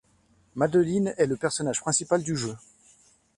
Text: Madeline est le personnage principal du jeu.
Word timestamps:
Madeline 0.55 1.13
est 1.19 1.27
le 1.27 1.37
personnage 1.37 1.79
principal 1.81 2.23
du 2.23 2.35
jeu. 2.35 2.55